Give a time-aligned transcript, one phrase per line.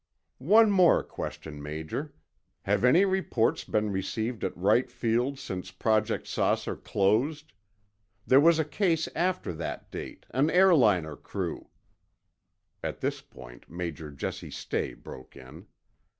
[0.39, 2.15] One more question, Major.
[2.63, 7.53] Have any reports been received at Wright Field since Project "Saucer" closed?
[8.25, 11.69] There was a case after that date, an airliner crew—
[12.83, 15.67] At this point, Major Jesse Stay broke in.